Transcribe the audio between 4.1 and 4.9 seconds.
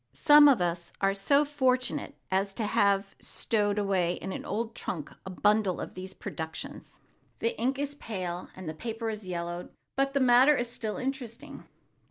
in an old